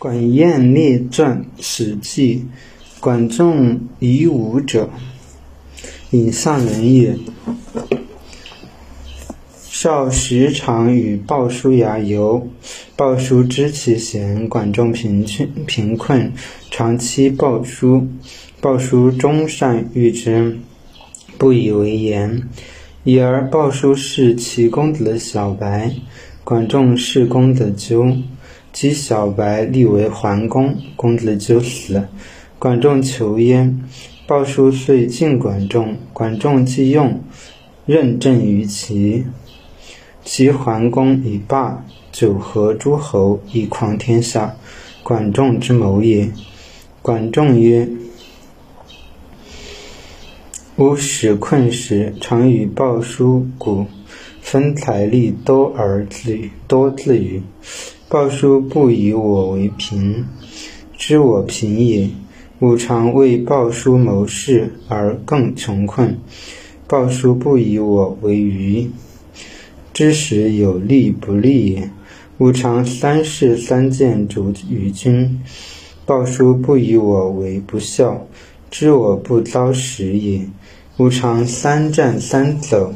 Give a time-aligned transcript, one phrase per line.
[0.00, 2.46] 管晏列传《史记》：
[3.00, 4.88] 管仲以武者，
[6.12, 7.18] 尹相人也。
[9.58, 12.48] 少时常与鲍叔牙游，
[12.96, 16.32] 鲍叔知其贤，管仲贫穷贫困，
[16.70, 18.08] 常欺鲍叔。
[18.62, 20.56] 鲍叔终善遇之，
[21.36, 22.48] 不以为言。
[23.04, 25.94] 已而鲍叔是其公子的小白，
[26.42, 28.16] 管仲是公子纠，
[28.72, 32.08] 及小白立为桓公，公子纠死，
[32.58, 33.82] 管仲求焉，
[34.26, 37.20] 鲍叔遂进管仲，管仲既用，
[37.86, 39.24] 任政于齐。
[40.24, 44.54] 齐桓公以霸九合诸侯，以匡天下，
[45.02, 46.30] 管仲之谋也。
[47.02, 47.88] 管仲曰。
[50.76, 53.86] 吾使困时，常与鲍叔鼓，
[54.40, 57.42] 分财力多而自多自与。
[58.10, 60.24] 鲍叔不以我为贫，
[60.98, 62.10] 知我贫也。
[62.58, 66.18] 吾常为鲍叔谋事，而更穷困。
[66.88, 68.90] 鲍叔不以我为愚，
[69.94, 71.88] 知时有利不利也。
[72.38, 75.40] 吾常三事三谏主于君。
[76.04, 78.26] 鲍叔不以我为不孝，
[78.72, 80.48] 知我不遭时也。
[80.96, 82.92] 吾常三战三走，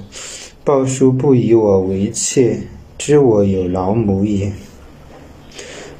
[0.64, 2.58] 鲍叔不以我为妾，
[2.98, 4.52] 知我有老母也。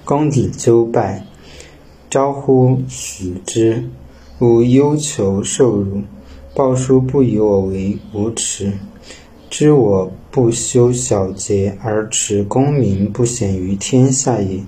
[0.05, 1.27] 公子纠败，
[2.11, 3.89] 招乎死之，
[4.39, 6.03] 吾忧求受辱。
[6.55, 8.75] 鲍叔不以我为无耻，
[9.49, 14.61] 知我不修小节而持功名不显于天下也。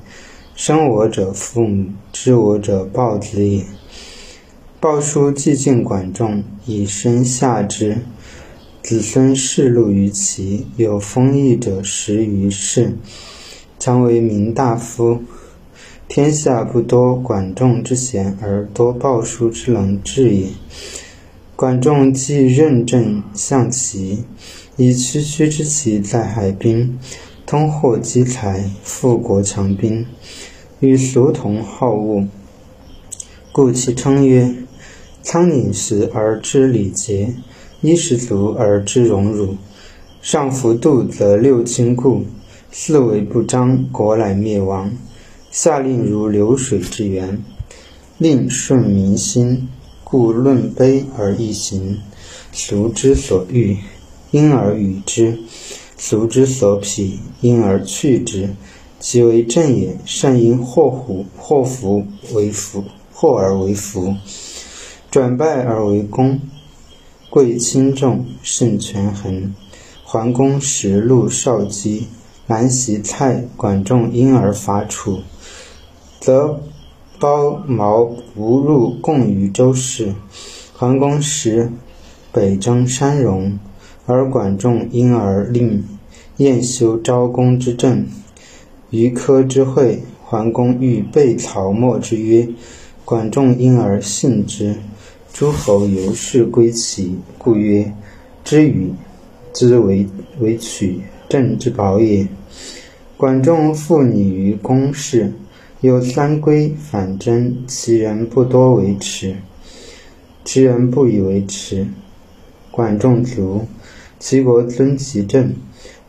[0.54, 3.64] 生我者父母，知我者鲍子也。
[4.80, 7.98] 鲍叔既进管仲，以身下之。
[8.82, 12.96] 子孙世禄于齐，有封邑者十余世，
[13.78, 15.20] 将为民大夫。
[16.08, 20.48] 天下不多管仲之贤，而多鲍叔之能治也。
[21.56, 24.24] 管仲既任政象齐，
[24.76, 26.98] 以区区之骑在海滨，
[27.44, 30.06] 通货积财，富国强兵，
[30.80, 32.24] 与俗同好恶，
[33.52, 34.54] 故其称曰。
[35.22, 37.34] 仓廪实而知礼节，
[37.80, 39.56] 衣食足而知荣辱。
[40.22, 42.24] 上浮度则六亲故，
[42.78, 44.92] 四维不张，国乃灭亡。
[45.50, 47.42] 下令如流水之源，
[48.18, 49.66] 令顺民心，
[50.04, 51.98] 故论卑而易行。
[52.52, 53.78] 俗之所欲，
[54.30, 55.38] 因而与之；
[55.96, 58.50] 俗之所匹，因而去之。
[59.00, 64.14] 其为正也，善因祸福，祸福为福，祸而为福。
[65.10, 66.38] 转败而为功，
[67.30, 69.54] 贵轻重，胜权衡。
[70.04, 72.06] 桓公时路少姬，
[72.48, 75.18] 南袭蔡，管仲因而伐楚，
[76.20, 76.60] 则
[77.18, 80.14] 包毛不入贡于周氏。
[80.72, 81.72] 桓公时
[82.30, 83.58] 北征山戎，
[84.06, 85.84] 而管仲因而令
[86.36, 88.06] 晏修昭公之政。
[88.90, 92.48] 于柯之会，桓公欲备曹墨之约，
[93.04, 94.76] 管仲因而信之。
[95.32, 97.92] 诸侯由是归齐，故曰：
[98.44, 98.92] 知与
[99.52, 100.06] 之为
[100.38, 102.26] 为取政之宝也。
[103.16, 105.32] 管仲复拟于公室，
[105.80, 109.36] 有三归反征，其人不多为耻，
[110.44, 111.86] 其人不以为耻。
[112.70, 113.66] 管仲卒，
[114.18, 115.54] 齐国尊其政，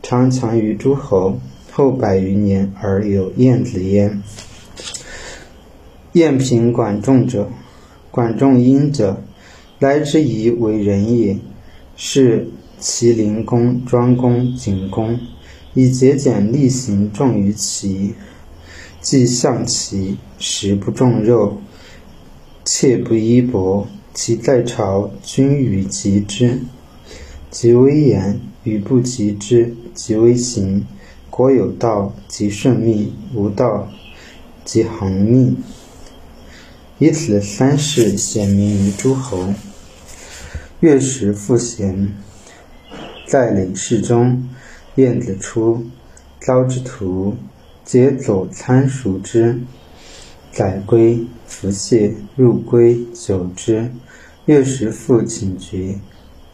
[0.04, 1.40] 常强于诸侯，
[1.72, 4.22] 后百余年而有晏子焉。
[6.12, 7.48] 晏平管仲者。
[8.12, 9.22] 管仲殷者，
[9.80, 11.38] 来之以为人也。
[11.96, 12.50] 是
[12.80, 15.20] 齐灵公、庄公、景公，
[15.74, 18.14] 以节俭厉行，重于齐。
[19.02, 21.62] 既象齐，食不重肉，
[22.64, 23.86] 切不衣帛。
[24.14, 26.62] 其在朝，君与及之，
[27.52, 30.86] 即威严；与不及之，即威行。
[31.30, 33.88] 国有道，即顺命；无道，
[34.66, 35.56] 即横命。
[36.98, 39.54] 以此三事显明于诸侯。
[40.80, 42.12] 月食复贤，
[43.28, 44.48] 在领事中，
[44.96, 45.84] 晏子出，
[46.40, 47.36] 遭之徒，
[47.84, 49.60] 皆走参属之。
[50.50, 53.92] 载归，服谢，入归，久之。
[54.46, 56.00] 月食复请绝，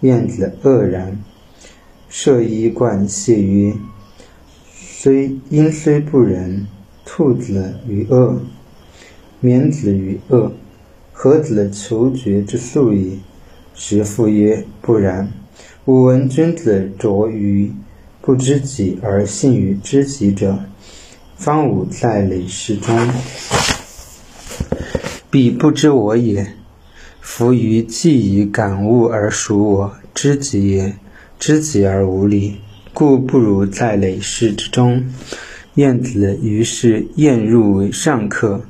[0.02, 1.20] 晏子愕然，
[2.10, 3.76] 设衣冠谢曰
[4.74, 6.66] ：“虽因虽不仁，
[7.06, 8.42] 兔子于恶。”
[9.40, 10.54] 免子于恶，
[11.12, 13.20] 何子求绝之素也？
[13.76, 15.32] 时父曰：不然。
[15.86, 17.70] 吾闻君子着于
[18.22, 20.58] 不知己而信于知己者，
[21.36, 22.98] 方吾在累世中。
[25.30, 26.54] 彼不知我也。
[27.20, 30.96] 夫于既以感悟而属我，知己也。
[31.38, 32.62] 知己而无礼，
[32.94, 35.04] 故不如在累世之中。
[35.74, 38.62] 晏子于是晏入为上客。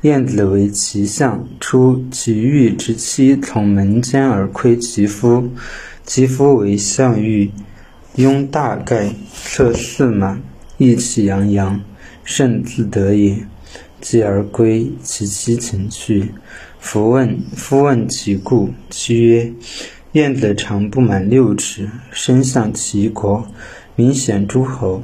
[0.00, 5.50] 晏子为其相，出其欲之妻从门间而窥其夫。
[6.06, 7.50] 其夫为项羽，
[8.16, 10.38] 拥大盖，策四马，
[10.76, 11.80] 意气洋洋，
[12.24, 13.38] 甚自得也。
[14.02, 16.32] 继而归，其妻请去。
[16.78, 19.54] 夫问夫问其故，妻曰：
[20.12, 23.48] 燕子长不满六尺，身向齐国，
[23.96, 25.02] 明显诸侯。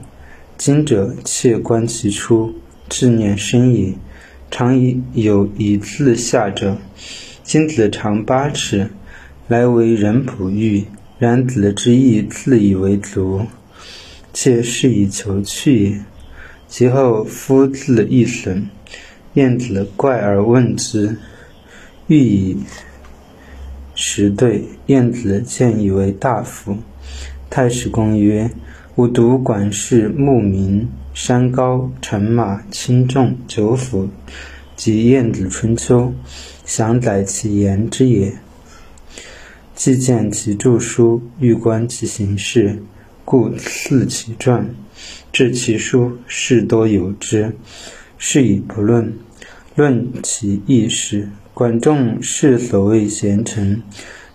[0.59, 2.55] 今者窃观其出，
[2.91, 3.95] 志念深也。
[4.51, 6.77] 常以有以自下者。
[7.43, 8.91] 今子长八尺，
[9.51, 10.85] 来为人哺育。
[11.19, 13.45] 然子之意，自以为足，
[14.33, 16.01] 妾是以求去也。
[16.69, 18.69] 其后夫自亦损。
[19.35, 21.17] 晏子怪而问之，
[22.07, 22.59] 欲以
[23.97, 24.63] 时对。
[24.87, 26.77] 晏子见以为大夫。
[27.51, 28.49] 太史公曰
[28.95, 34.09] ：“吾独管事牧民，山高乘马轻重九府，
[34.77, 36.15] 及晏子春秋，
[36.65, 38.33] 详载其言之也。
[39.81, 42.83] 既见其著书，欲观其行事，
[43.25, 44.75] 故赐其传。
[45.33, 47.57] 至其书，事多有之。”
[48.19, 49.15] 是以不论，
[49.75, 51.31] 论其意事。
[51.55, 53.83] 管仲是所谓贤臣，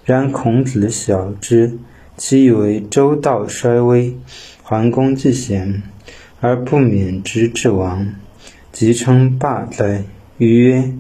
[0.04, 1.78] 然孔子晓之，
[2.18, 4.18] 其以为周道衰微，
[4.64, 5.84] 桓公既贤，
[6.42, 8.16] 而不免之至亡，
[8.72, 10.06] 即称霸哉。
[10.40, 10.92] 余曰：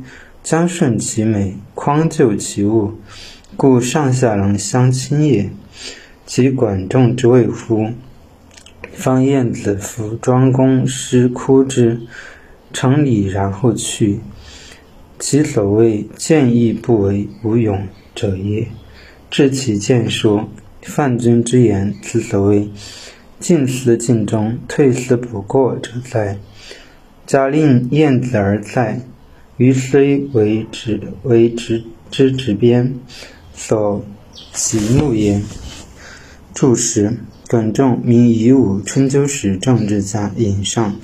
[0.43, 2.93] 将顺其美，匡救其恶，
[3.57, 5.49] 故上下郎相亲也。
[6.25, 7.87] 其管仲之谓乎？
[8.91, 12.01] 方晏子服庄公，师哭之。
[12.73, 14.19] 成礼然后去，
[15.17, 18.67] 其所谓见义不为无勇者也。
[19.31, 20.49] 至其见说，
[20.81, 22.69] 范君之言，此所谓
[23.39, 26.37] 进思尽忠，退思不过者哉？
[27.25, 28.99] 假令晏子而在，
[29.55, 32.95] 于虽为直为直之直边，
[33.55, 34.05] 所
[34.53, 35.41] 喜怒也。
[36.53, 37.17] 注释：
[37.49, 40.95] 管仲，名夷吾，春秋时政治家，尹上。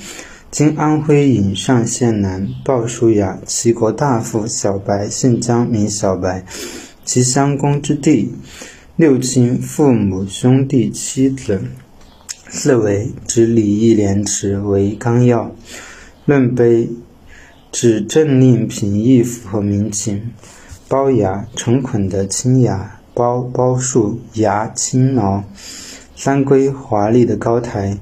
[0.50, 4.45] 今安徽颍上县南，鲍叔牙，齐国大夫。
[4.45, 6.45] 小白姓姜，名小白，
[7.06, 8.33] 其相公之弟。
[8.98, 11.62] 六亲父母兄弟妻子。
[12.50, 15.56] 四为指礼义廉耻为纲要。
[16.25, 16.89] 论碑
[17.71, 20.31] 指政令平易符合民情。
[20.91, 25.41] 包牙成捆的青牙，包包树牙青挠。
[26.17, 27.97] 三规华丽的高台，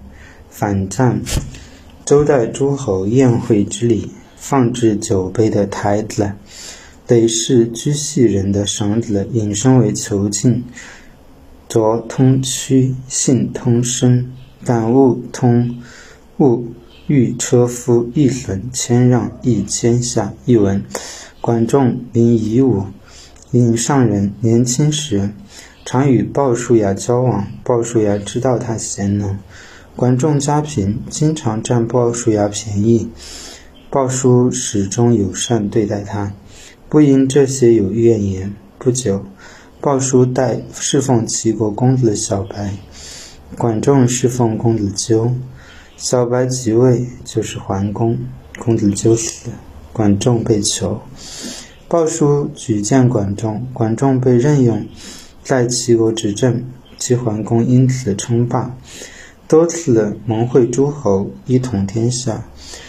[0.49, 1.21] 反战。
[2.03, 6.31] 周代诸侯宴会之礼，放置酒杯的台子，
[7.07, 10.63] 累世居系人的绳子，引申为囚禁。
[11.67, 14.33] 着通屈，信通身，
[14.65, 15.77] 感物通
[16.39, 16.65] 物，
[17.05, 20.33] 欲车夫，易损谦让，易谦下。
[20.45, 20.83] 译文：
[21.49, 22.85] 管仲名夷吾，
[23.51, 25.31] 颍上人，年轻时
[25.83, 29.39] 常与鲍叔牙交往，鲍叔牙知道他贤能。
[29.95, 33.09] 管仲家贫，经常占鲍叔牙便宜。
[33.89, 36.33] 鲍叔始终友善对待他，
[36.87, 38.53] 不因这些有怨言。
[38.77, 39.25] 不久，
[39.81, 42.77] 鲍叔代侍奉齐国公子小白，
[43.57, 45.31] 管仲侍奉公子纠。
[45.97, 48.19] 小白即位，就是桓公。
[48.59, 49.49] 公子纠死，
[49.99, 51.01] 管仲被囚。
[51.89, 54.87] 鲍叔举荐管仲，管仲被任用
[55.43, 56.63] 在齐国执政，
[56.97, 58.77] 齐桓公因此称霸。
[59.45, 62.45] 多次盟会诸侯，一统天下，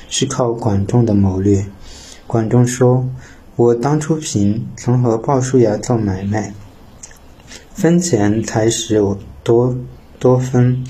[0.09, 1.67] 是靠管仲的谋略。
[2.29, 3.05] 管仲说
[3.57, 6.55] ：“我当初贫，曾和鲍叔牙做买卖，
[7.75, 9.77] 分钱才使我多
[10.21, 10.85] 多分。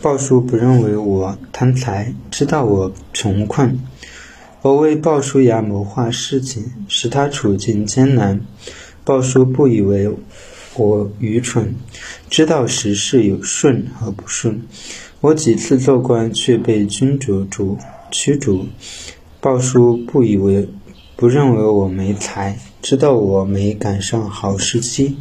[0.00, 3.80] 鲍叔不认为我贪财，知道我穷困，
[4.68, 8.38] 我为鲍叔牙谋划事情，使他处境艰难。
[9.02, 10.10] 鲍叔不以为。”
[10.76, 11.74] 我愚蠢，
[12.30, 14.62] 知道时事有顺和不顺。
[15.20, 17.78] 我几次做官，却被君主主
[18.12, 18.66] 驱逐。
[19.40, 20.68] 鲍叔不以为，
[21.16, 25.16] 不认为我没才，知道我没赶上好时机。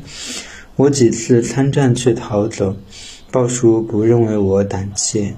[0.75, 2.75] 我几次参战却逃走，
[3.31, 5.33] 鲍叔不认为我胆怯，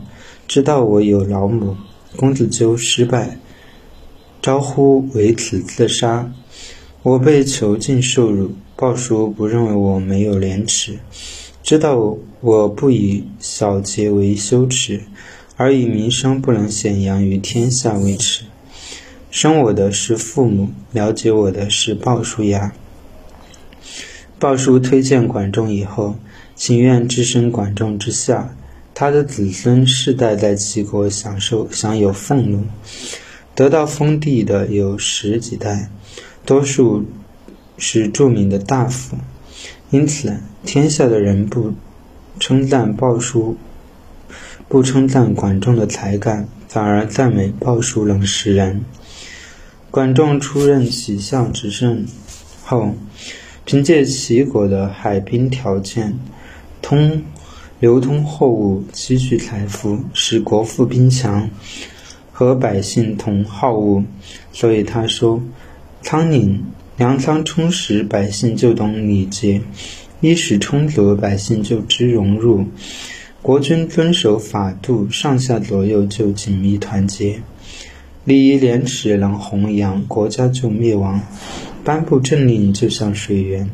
[0.48, 1.78] 知道我有老母。
[2.18, 3.38] 公子纠失败，
[4.50, 6.34] 招呼为此自杀。
[7.03, 8.56] 我被囚禁受辱。
[8.75, 10.98] 鲍叔不认为我没有廉耻，
[11.62, 15.01] 知道我不以小节为羞耻，
[15.56, 18.46] 而以名声不能显扬于天下为耻。
[19.29, 22.74] 生我的是父母，了解我的是鲍叔牙。
[24.39, 26.15] 鲍叔推荐管仲以后，
[26.56, 28.56] 情愿置身管仲之下，
[28.96, 32.63] 他的子孙世代在齐国享受享有俸禄，
[33.60, 35.89] 得到封地的有十几代，
[36.46, 37.04] 多数
[37.78, 39.18] 是著名的大夫。
[39.89, 41.74] 因此，天下的人不
[42.39, 43.58] 称赞鲍叔。
[44.70, 48.86] 不称赞管仲的才干，反而赞美鲍叔冷识人。
[49.92, 52.06] 管仲出任齐相执政
[52.63, 52.96] 后，
[53.66, 56.18] 凭借齐国的海滨条件，
[56.82, 57.22] 通
[57.82, 61.50] 流通货物，积蓄财富，使国富兵强，
[62.39, 64.05] 和百姓同好物。
[64.53, 65.43] 所以他说
[66.01, 66.60] ：“仓廪
[66.96, 69.60] 粮仓充实，百姓就懂礼节；
[70.22, 72.63] 衣食充足，百姓就知荣辱。”
[73.43, 77.41] 国君遵守法度，上下左右就紧密团结，
[78.24, 81.19] 礼仪廉耻能弘扬，国家就灭亡。
[81.84, 83.69] 颁布政令就像水源，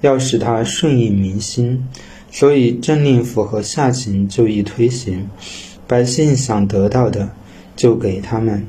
[0.00, 1.86] 要使它顺应民心，
[2.32, 5.28] 所以政令符合下情就易推行。
[5.86, 7.30] 百姓想得到的
[7.80, 8.66] 就给他们，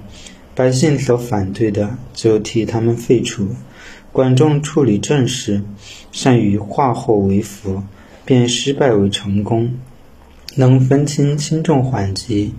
[0.56, 3.50] 百姓所反对的就替他们废除。
[4.13, 5.62] 管仲处理政事，
[6.13, 7.84] 善于化祸为福，
[8.24, 9.74] 变失败为成功。
[10.56, 12.53] 能分清轻重缓急，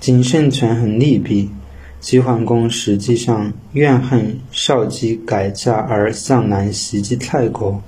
[0.00, 1.48] 谨慎权衡利弊。
[2.00, 7.80] 齐桓公实际上怨恨少姬改嫁而向南袭击蔡国，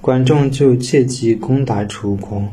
[0.00, 2.50] 管仲就借机攻打楚国，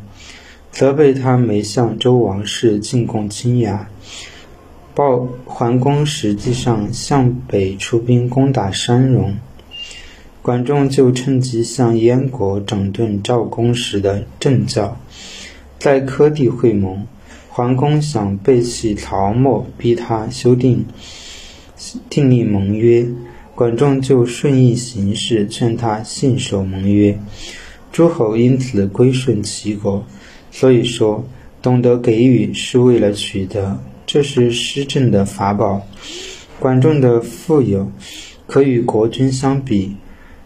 [0.73, 3.87] 责备他没向周王室进贡金牙。
[4.97, 9.37] 鲍桓公实际上向北出兵攻打山戎，
[10.41, 14.99] 管仲就趁机向燕国整顿赵公时的政教。
[15.77, 17.05] 在科地会盟，
[17.47, 20.83] 桓公想背弃曹沫，逼他修订
[22.09, 23.05] 订立盟约，
[23.53, 27.15] 管仲就顺应形势，劝他信守盟约。
[27.91, 30.03] 诸侯因此归顺齐国。
[30.49, 31.23] 所以说，
[31.61, 35.85] 懂得给予是为了取得，这是施政的法宝。
[36.59, 37.91] 管仲的富有
[38.47, 39.95] 可与国君相比，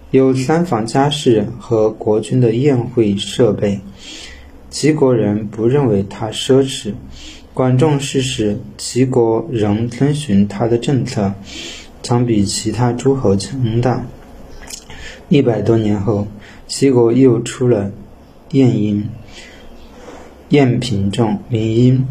[0.09, 3.79] 有三房家室和国君的宴会设备。
[4.71, 6.93] 齐国人不认为他奢侈，
[7.53, 11.33] 管仲逝世，齐国仍遵循他的政策，
[12.01, 14.03] 常比其他诸侯强大。
[15.29, 16.27] 一百多年后，
[16.67, 17.91] 齐国又出了
[18.51, 19.07] 晏婴，
[20.49, 22.07] 晏平仲名婴。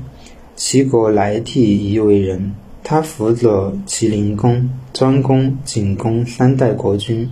[0.63, 7.31] 齐国来替一位人，他辅佐齐灵公、庄公、景公三代国君，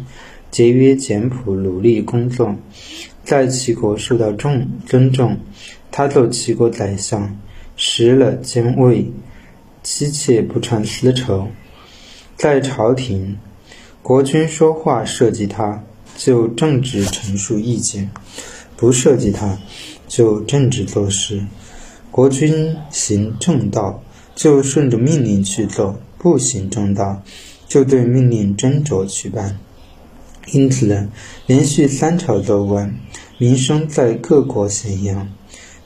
[0.51, 2.57] 节约简朴，努力工作。
[3.25, 5.37] 在齐国受到重尊重，
[5.91, 7.39] 他做齐国宰相，
[7.77, 9.13] 食了兼位，
[9.83, 11.49] 妻妾不传私仇。
[12.35, 13.37] 在朝廷，
[14.01, 15.85] 国君说话涉及他，
[16.17, 18.09] 就正直陈述意见；
[18.75, 19.59] 不涉及他，
[20.09, 21.43] 就正直做事。
[22.11, 24.03] 国君行正道，
[24.35, 27.23] 就顺着命令去做；不行正道，
[27.69, 29.59] 就对命令斟酌去办。
[30.53, 31.09] 因此，
[31.47, 32.99] 连续三朝做官，
[33.37, 35.29] 名声在各国显扬。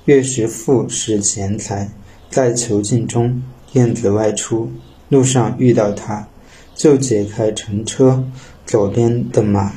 [0.04, 1.90] 岳石富是贤才，
[2.30, 4.70] 在囚禁中，晏子外出，
[5.08, 6.28] 路上遇到他，
[6.74, 8.24] 就解开乘车
[8.64, 9.72] 左边的马，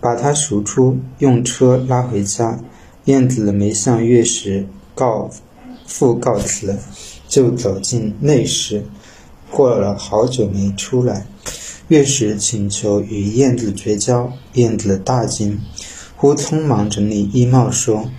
[0.00, 2.60] 把他赎出，用车拉回家。
[3.06, 5.30] 晏子没向岳时告
[5.88, 6.78] 父告辞，
[7.26, 8.84] 就走进内室，
[9.50, 11.26] 过了好久没出来。
[11.88, 15.58] 岳时请求与燕子绝交，燕子大惊，
[16.16, 18.10] 忽匆忙整理衣帽说：“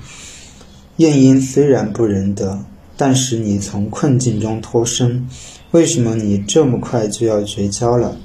[0.97, 2.65] 晏婴虽然不仁德，
[2.97, 5.29] 但使你从困境中脱身，
[5.69, 8.17] 为什么你这么快就要绝交了？”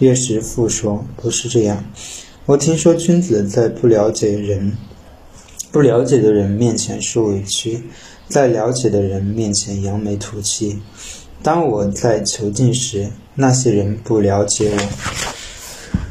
[0.00, 1.84] 岳时复说：“不是这样，
[2.46, 4.78] 我听说君子在不了解人、
[5.70, 7.82] 不了解的人面前受委屈，
[8.30, 10.78] 在了解的人面前扬眉吐气。
[11.42, 14.78] 当我在囚禁时。”那些人不了解我。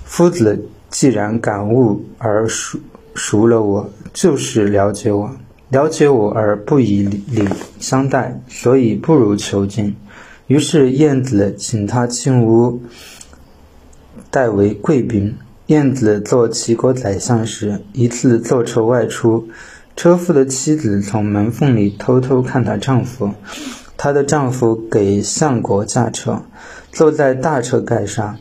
[0.04, 2.80] 夫子既然感悟而熟
[3.14, 5.30] 熟了我，就是了解我，
[5.70, 7.48] 了解我而不以礼
[7.80, 9.96] 相待，所以不如囚禁。
[10.48, 12.82] 于是晏子请他进屋，
[14.32, 15.36] 代为贵宾。
[15.68, 19.48] 晏子做齐国宰相时，一次坐车外出，
[20.00, 23.34] 车夫的妻子从门缝里偷偷看她丈夫。
[23.98, 26.42] 她的丈夫给相国驾车。
[26.90, 28.38] 坐在大车盖上，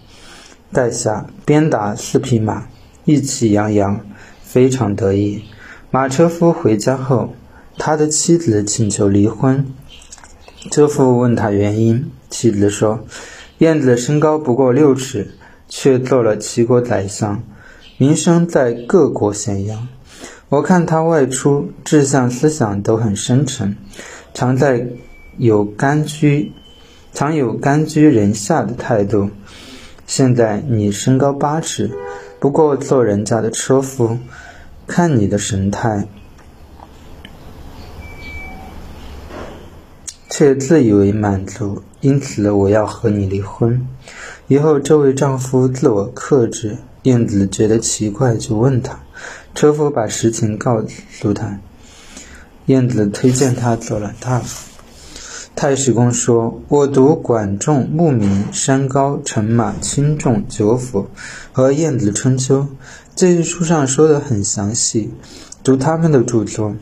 [0.72, 2.68] 盖下鞭打四匹马，
[3.04, 3.98] 意气洋洋，
[4.40, 5.42] 非常得意。
[5.90, 7.34] 马车夫回家后，
[7.76, 9.66] 他的妻子请求离婚，
[10.70, 13.04] 车夫问他原因，妻子说
[13.58, 15.32] ：“燕子身高不过六尺，
[15.68, 17.42] 却做了齐国宰相，
[17.96, 19.88] 名声在各国显扬。
[20.50, 23.76] 我看他外出，志向思想都很深沉，
[24.32, 24.86] 常在
[25.36, 26.52] 有甘居，
[27.12, 29.28] 常有甘居人下的态度。
[30.06, 31.90] 现在你身高八尺，
[32.40, 34.18] 不过做人家的车夫，
[34.86, 36.08] 看你的神态。”
[40.30, 43.86] 却自以为满足，因此我要和你离婚。
[44.46, 49.00] 以后这位丈夫自我克制，燕子觉得奇怪，就问他。
[49.58, 51.58] 车夫把实情告诉他，
[52.66, 54.68] 燕子推荐他做了大夫。
[55.56, 61.08] 太史公说：“我读管仲、牧民、山高、乘马、轻重、九府
[61.50, 62.68] 和燕子春秋，
[63.16, 65.12] 这些书上说的很详细。
[65.64, 66.76] 读他们的著作，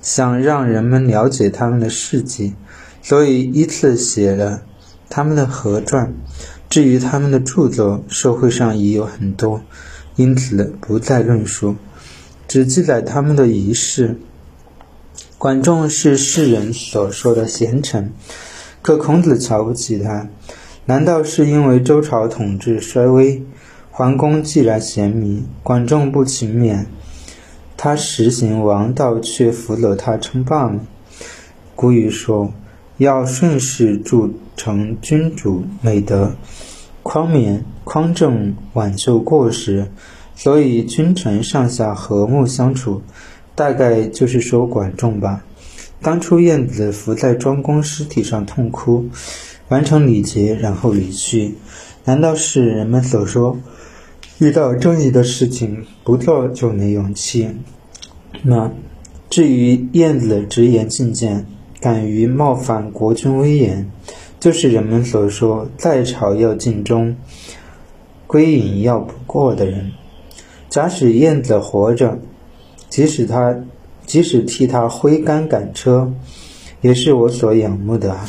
[0.00, 2.54] 想让人们了解他们的事迹。”
[3.02, 4.62] 所以依次写了
[5.08, 6.14] 他们的合传。
[6.70, 9.62] 至于他们的著作，社会上已有很多，
[10.14, 11.74] 因此不再论述，
[12.52, 14.18] 只记载他们的仪式。
[15.38, 18.12] 管仲是世人所说的贤臣，
[18.82, 20.28] 可孔子瞧不起他。
[20.84, 23.42] 难道是因为周朝统治衰微，
[23.90, 26.84] 桓公既然贤明，管仲不勤勉，
[27.78, 30.80] 他实行王道却辅佐他称霸吗？
[31.74, 32.52] 古语说。
[32.98, 36.36] 要顺势铸成君主美德，
[37.02, 39.90] 匡勉、匡正挽救过失，
[40.34, 43.02] 所以君臣上下和睦相处，
[43.54, 45.44] 大概就是说管仲吧。
[46.00, 49.06] 当初晏子伏在庄公尸体上痛哭，
[49.68, 51.54] 完成礼节，然后离去，
[52.04, 53.58] 难道是人们所说
[54.38, 57.48] 遇到正义的事情不做就没勇气
[58.42, 58.72] 吗？
[59.30, 61.46] 至于晏子直言进谏。
[61.80, 63.90] 敢于冒犯国君威严，
[64.38, 67.16] 就是人们所说在朝要尽忠、
[68.28, 69.90] 归隐要不过的人。
[70.72, 72.18] 假使燕子活着，
[72.88, 73.54] 即使他，
[74.06, 76.10] 即使替他挥杆赶车，
[76.80, 78.24] 也是我所仰慕的啊。